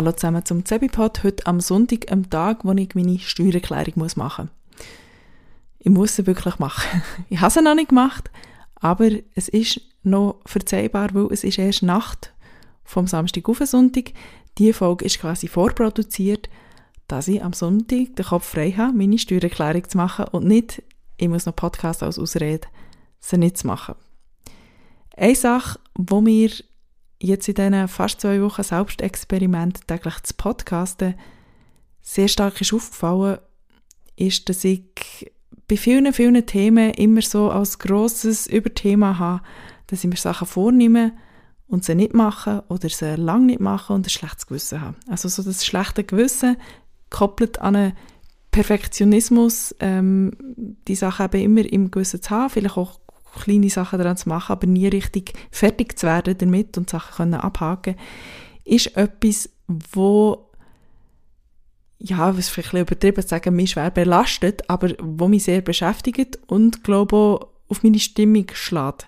[0.00, 4.86] Hallo zusammen zum Zebipod, heute am Sonntag, am Tag, wo ich meine Steuererklärung machen muss.
[5.78, 7.02] Ich muss sie wirklich machen.
[7.28, 8.30] Ich habe sie noch nicht gemacht,
[8.76, 12.32] aber es ist noch verzeihbar, weil es ist erst Nacht
[12.82, 14.12] vom Samstag auf den Sonntag.
[14.56, 16.48] Diese Folge ist quasi vorproduziert,
[17.06, 20.82] dass ich am Sonntag den Kopf frei habe, meine Steuererklärung zu machen und nicht,
[21.18, 22.66] ich muss noch Podcast als Ausrede,
[23.18, 23.96] sie nicht zu machen.
[25.14, 26.50] Eine Sache, die mir
[27.20, 31.14] jetzt in diesen fast zwei Wochen Selbstexperiment täglich zu podcasten
[32.02, 33.38] sehr stark ist aufgefallen,
[34.16, 35.30] ist, dass ich
[35.68, 39.42] bei vielen, vielen Themen immer so als grosses Überthema habe,
[39.86, 41.12] dass ich mir Sachen vornehme
[41.68, 44.96] und sie nicht mache oder sie lange nicht mache und ein schlechtes Gewissen habe.
[45.08, 46.56] Also so das schlechte Gewissen
[47.10, 47.92] koppelt an einen
[48.50, 50.32] Perfektionismus, ähm,
[50.88, 52.98] die Sachen eben immer im Gewissen zu haben, vielleicht auch
[53.32, 57.34] kleine Sachen daran zu machen, aber nie richtig fertig zu werden damit und Sachen können
[57.34, 57.96] abhaken,
[58.64, 60.50] ist etwas, wo
[62.02, 66.38] ja, was vielleicht ein übertrieben zu sagen, mich schwer belastet, aber wo mich sehr beschäftigt
[66.46, 69.06] und glaube auch auf meine Stimmung schlägt.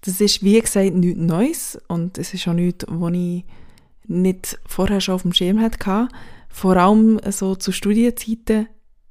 [0.00, 3.44] Das ist, wie gesagt, nichts Neues und es ist auch nichts, was ich
[4.06, 6.08] nicht vorher schon auf dem Schirm hatte.
[6.48, 8.68] Vor allem so zu Studienzeiten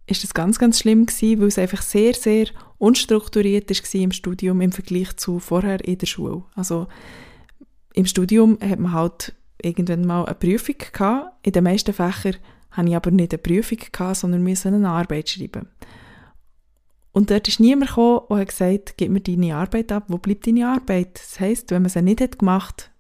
[0.08, 4.62] ist das ganz, ganz schlimm gewesen, weil es einfach sehr, sehr unstrukturiert war im Studium
[4.62, 6.44] im Vergleich zu vorher in der Schule.
[6.56, 6.88] Also
[7.94, 11.46] im Studium hat man halt irgendwann mal eine Prüfung gehabt.
[11.46, 12.36] In den meisten Fächern
[12.72, 15.70] hatte ich aber nicht eine Prüfung gehabt, sondern musste eine Arbeit schreiben.
[17.14, 20.46] Und dort ist niemand gekommen und hat gesagt, gib mir deine Arbeit ab, wo bleibt
[20.48, 21.16] deine Arbeit?
[21.16, 22.92] Das heisst, wenn man sie nicht hat gemacht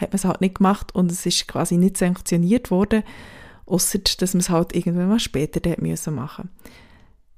[0.00, 3.02] hat man es halt nicht gemacht und es ist quasi nicht sanktioniert worden,
[3.66, 6.14] außer dass man es halt irgendwann mal später machen müssen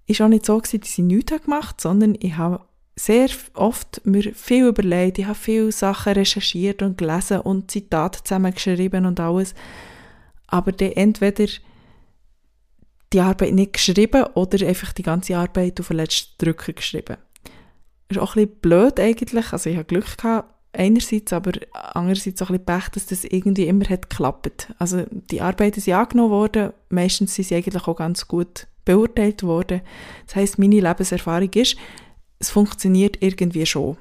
[0.07, 2.65] ist auch nicht so gewesen, dass ich nichts gemacht habe, sondern ich habe
[2.97, 9.07] sehr oft mir viel überlegt, ich habe viele Sachen recherchiert und gelesen und Zitate zusammengeschrieben
[9.07, 9.55] und alles,
[10.47, 11.47] aber dann entweder
[13.13, 17.17] die Arbeit nicht geschrieben oder einfach die ganze Arbeit auf den letzten Drücker geschrieben.
[18.09, 22.51] Ist auch ein bisschen blöd eigentlich, also ich habe Glück gehabt, einerseits, aber andererseits auch
[22.51, 24.73] ein bisschen Pech, dass das irgendwie immer hat geklappt.
[24.79, 29.83] Also die Arbeiten sind angenommen worden, meistens sind sie eigentlich auch ganz gut beurteilt worden.
[30.27, 31.77] Das heißt, meine Lebenserfahrung ist,
[32.39, 33.97] es funktioniert irgendwie schon.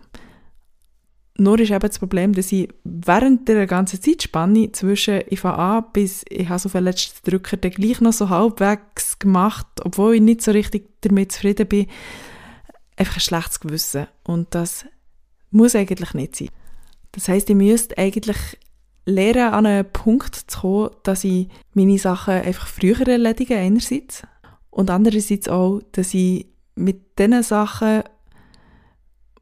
[1.37, 5.85] Nur ist eben das Problem, dass ich während der ganzen Zeitspanne zwischen ich fange an
[5.93, 10.15] bis ich habe so auf den letzten Drücker dann gleich noch so halbwegs gemacht, obwohl
[10.15, 11.87] ich nicht so richtig damit zufrieden bin,
[12.95, 14.07] einfach ein schlechtes Gewissen.
[14.23, 14.85] Und das
[15.49, 16.49] muss eigentlich nicht sein.
[17.13, 18.37] Das heißt, ich müsste eigentlich
[19.05, 24.23] lernen, an einen Punkt zu kommen, dass ich meine Sachen einfach früher erledige, einerseits.
[24.71, 28.03] Und andererseits auch, dass ich mit den Sachen,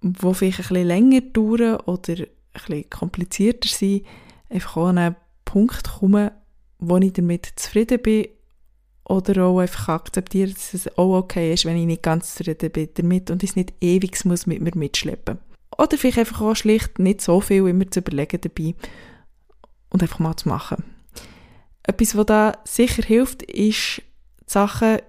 [0.01, 4.06] die vielleicht bisschen länger dauern oder bisschen komplizierter sind,
[4.50, 6.34] einfach auch an einen Punkt komme,
[6.79, 8.28] wo ich damit zufrieden bin
[9.06, 12.89] oder auch einfach akzeptiere, dass es auch okay ist, wenn ich nicht ganz zufrieden bin
[12.94, 15.39] damit und es nicht ewig muss mit mir mitschleppen.
[15.78, 18.75] Oder vielleicht einfach auch schlicht nicht so viel immer zu überlegen dabei
[19.89, 20.84] und einfach mal zu machen.
[21.84, 24.01] Etwas, was da sicher hilft, ist,
[24.41, 25.00] die Sachen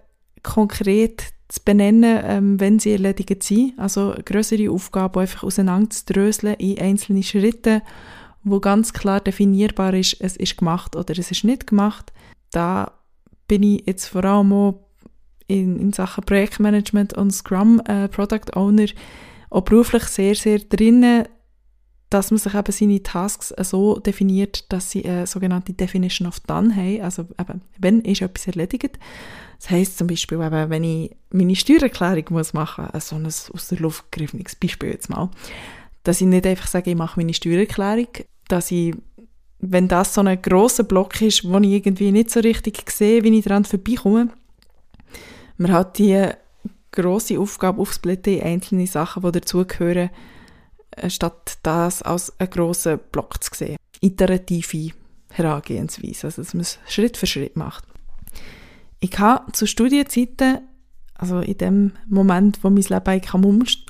[0.42, 3.78] konkret zu benennen, ähm, wenn sie erledigt sind.
[3.78, 7.82] Also größere Aufgaben einfach auseinanderzudröseln in einzelne Schritte,
[8.42, 12.12] wo ganz klar definierbar ist, es ist gemacht oder es ist nicht gemacht.
[12.52, 12.92] Da
[13.48, 14.90] bin ich jetzt vor allem auch
[15.48, 18.86] in, in Sachen Projektmanagement und Scrum äh, Product Owner
[19.50, 21.24] auch beruflich sehr, sehr drinnen,
[22.08, 26.74] dass man sich eben seine Tasks so definiert, dass sie eine sogenannte Definition of Done
[26.74, 27.00] haben.
[27.02, 28.98] Also eben, wenn ist etwas erledigt.
[29.60, 33.68] Das heisst zum Beispiel eben, wenn ich meine Steuererklärung muss machen muss, also ein aus
[33.68, 35.30] der Luft gegriffenes Beispiel jetzt mal,
[36.02, 38.08] dass ich nicht einfach sage, ich mache meine Steuererklärung,
[38.48, 38.94] dass ich,
[39.58, 43.38] wenn das so ein grosser Block ist, wo ich irgendwie nicht so richtig sehe, wie
[43.38, 44.30] ich daran vorbeikomme,
[45.58, 46.26] man hat die
[46.90, 50.08] grosse Aufgabe aufsplitten in einzelne Sachen, die dazugehören,
[51.08, 53.76] statt das als einen grossen Block zu sehen.
[54.00, 54.94] Iterative
[55.28, 57.84] Herangehensweise, also dass man es Schritt für Schritt macht.
[59.00, 60.58] Ich habe zu Studienzeiten,
[61.14, 63.22] also in dem Moment, wo mein Leben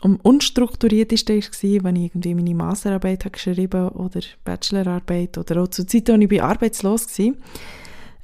[0.03, 5.69] am unstrukturiert ist, war, wenn ich irgendwie meine Masterarbeit habe geschrieben oder Bachelorarbeit oder auch
[5.69, 7.35] zu Zeiten, als ich arbeitslos war,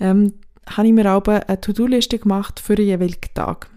[0.01, 0.33] ähm,
[0.69, 3.71] habe ich mir auch eine To-Do-Liste gemacht für einen jeweiligen Tag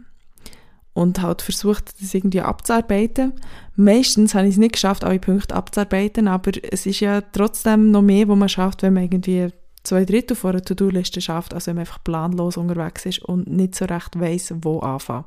[0.93, 3.33] und halt versucht, das irgendwie abzuarbeiten.
[3.75, 8.01] Meistens habe ich es nicht geschafft, alle Punkte abzuarbeiten, aber es ist ja trotzdem noch
[8.01, 9.49] mehr, wo man schafft, wenn man irgendwie
[9.89, 13.75] zwei Drittel von einer To-Do-Liste schafft, also wenn man einfach planlos unterwegs ist und nicht
[13.75, 15.25] so recht weiß, wo anfangen.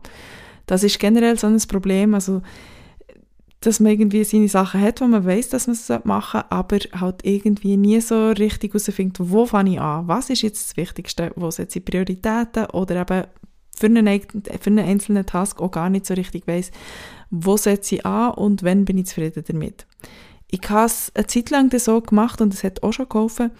[0.66, 2.42] Das ist generell so ein Problem, also
[3.60, 6.78] dass man irgendwie seine Sachen hat, wo man weiß, dass man es machen sollte, aber
[7.00, 11.32] halt irgendwie nie so richtig herausfindet, wo fange ich an, was ist jetzt das Wichtigste,
[11.36, 13.24] wo setze ich Prioritäten oder eben
[13.76, 16.70] für einen, für einen einzelnen Task auch gar nicht so richtig weiß,
[17.30, 19.86] wo setze ich an und wann bin ich zufrieden damit.
[20.50, 23.52] Ich habe es eine Zeit lang so gemacht und es hat auch schon geholfen,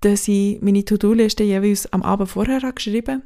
[0.00, 3.22] dass ich meine To-Do-Liste jeweils am Abend vorher habe geschrieben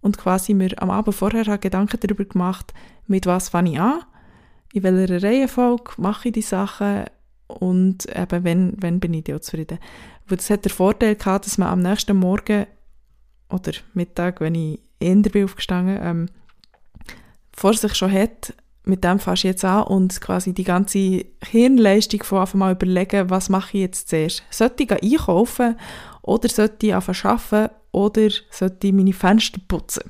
[0.00, 2.72] und quasi mir am Abend vorher Gedanken darüber gemacht,
[3.06, 4.00] mit was fange ich an
[4.76, 7.04] in welcher Reihenfolge mache ich die Sachen
[7.46, 9.78] und eben, wenn, wenn bin ich da zufrieden.
[10.26, 12.66] Weil das hat den Vorteil gehabt, dass man am nächsten Morgen
[13.48, 16.26] oder Mittag, wenn ich eher bin aufgestanden, ähm,
[17.56, 18.52] vor sich schon hat,
[18.86, 23.28] mit dem fährst du jetzt an und quasi die ganze Hirnleistung von einfach mal überlegen,
[23.28, 24.44] was mache ich jetzt zuerst.
[24.48, 25.76] Sollte ich einkaufen
[26.22, 30.04] oder sollte ich anfangen arbeiten oder sollte ich meine Fenster putzen?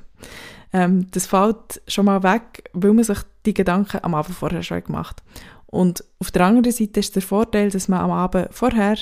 [0.72, 4.84] Ähm, das fällt schon mal weg, weil man sich die Gedanken am Abend vorher schon
[4.84, 5.22] gemacht
[5.66, 8.98] Und auf der anderen Seite ist der Vorteil, dass man am Abend vorher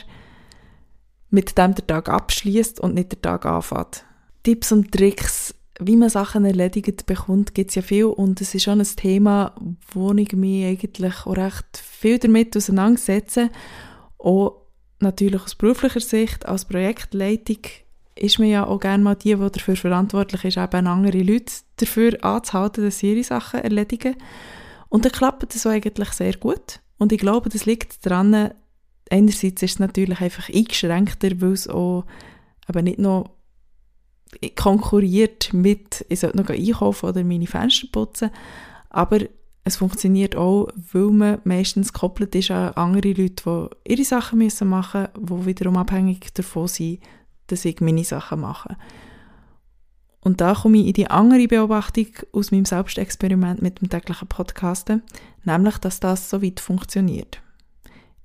[1.31, 4.05] mit dem der Tag abschließt und nicht der Tag anfängt.
[4.45, 8.63] Tipps und Tricks, wie man Sachen erledigt bekommt, gibt es ja viel und es ist
[8.63, 9.55] schon ein Thema,
[9.93, 13.51] wo ich mich eigentlich auch recht viel damit auseinandersetze.
[14.19, 14.63] Auch
[15.01, 17.59] natürlich aus beruflicher Sicht, als Projektleitung
[18.17, 22.25] ist man ja auch gerne mal die, die dafür verantwortlich ist, eben andere Leute dafür
[22.25, 24.17] anzuhalten, dass sie ihre Sachen erledigen.
[24.89, 26.81] Und dann klappt das eigentlich sehr gut.
[26.99, 28.53] Und ich glaube, das liegt daran,
[29.11, 32.05] einerseits ist es natürlich einfach eingeschränkter, weil es auch
[32.69, 33.31] eben nicht noch
[34.57, 38.31] konkurriert mit, ich sollte noch einkaufen oder meine Fenster putzen,
[38.91, 39.21] aber
[39.65, 44.69] es funktioniert auch, weil man meistens gekoppelt ist an andere Leute, die ihre Sachen müssen
[44.69, 47.01] machen müssen, die wiederum abhängig davon sind,
[47.47, 48.77] dass ich meine Sachen mache.
[50.21, 55.03] Und da komme ich in die andere Beobachtung aus meinem Selbstexperiment mit dem täglichen Podcasten,
[55.45, 57.43] nämlich, dass das so weit funktioniert.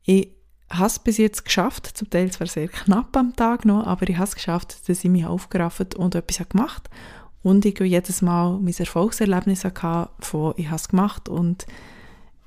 [0.04, 0.30] Ich
[0.70, 4.16] habe es bis jetzt geschafft, zum Teil zwar sehr knapp am Tag noch, aber ich
[4.16, 6.90] habe es geschafft, dass ich mich aufgerafft und etwas gemacht.
[6.90, 7.00] Habe
[7.42, 11.66] und ich jedes Mal mein Erfolgserlebnis hatte, von ich habe es gemacht und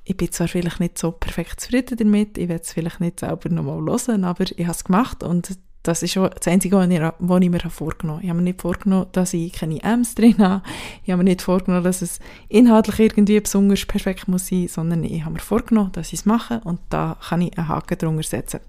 [0.04, 3.48] ich bin zwar vielleicht nicht so perfekt zufrieden damit, ich werde es vielleicht nicht selber
[3.48, 7.40] nochmal hören, aber ich habe es gemacht und das ist das Einzige, was ich, was
[7.42, 8.24] ich mir vorgenommen habe.
[8.24, 10.62] Ich habe mir nicht vorgenommen, dass ich keine M's drin habe.
[11.02, 15.24] Ich habe mir nicht vorgenommen, dass es inhaltlich irgendwie besonders perfekt muss sein, sondern ich
[15.24, 18.60] habe mir vorgenommen, dass ich es mache und da kann ich einen Haken drunter setzen.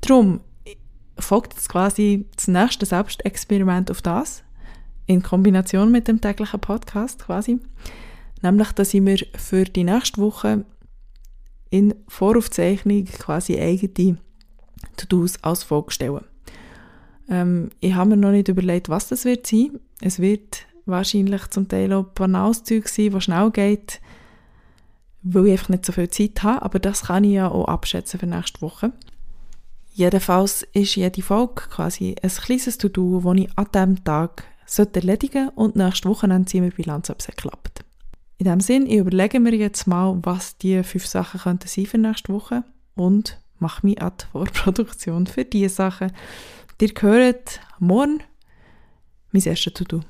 [0.00, 0.40] Darum
[1.18, 4.44] folgt jetzt quasi das nächste Selbstexperiment auf das,
[5.06, 7.58] in Kombination mit dem täglichen Podcast quasi.
[8.42, 10.64] Nämlich, dass ich mir für die nächste Woche
[11.70, 14.18] in Voraufzeichnung quasi eigene
[14.96, 16.24] To-Dos als Folge stellen.
[17.28, 19.80] Ähm, ich habe mir noch nicht überlegt, was das wird sein.
[20.00, 24.00] Es wird wahrscheinlich zum Teil auch banales Zeug sein, das schnell geht,
[25.22, 28.20] weil ich einfach nicht so viel Zeit habe, aber das kann ich ja auch abschätzen
[28.20, 28.92] für nächste Woche.
[29.92, 34.44] Jedenfalls ist jede Folge quasi ein kleines To-Do, das ich an diesem Tag
[34.94, 37.84] erledigen sollte und nächste Woche ziehen wir Bilanz, ob es klappt.
[38.38, 41.98] In diesem Sinn, ich überlege mir jetzt mal, was die fünf Sachen könnten sein für
[41.98, 42.64] nächste Woche
[42.94, 46.12] und mache mich an die Vorproduktion für diese Sachen.
[46.80, 48.22] Ihr hört morgen
[49.32, 50.00] mein erstes To-Do.